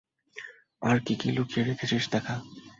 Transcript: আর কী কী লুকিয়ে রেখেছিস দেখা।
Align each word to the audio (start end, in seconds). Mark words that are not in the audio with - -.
আর 0.81 0.97
কী 1.05 1.13
কী 1.15 1.29
লুকিয়ে 1.31 1.63
রেখেছিস 1.63 2.03
দেখা। 2.13 2.35